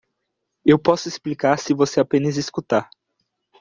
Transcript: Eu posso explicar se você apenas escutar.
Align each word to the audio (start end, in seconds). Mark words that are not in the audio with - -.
Eu 0.65 0.79
posso 0.79 1.07
explicar 1.07 1.59
se 1.59 1.75
você 1.75 1.99
apenas 1.99 2.35
escutar. 2.35 2.89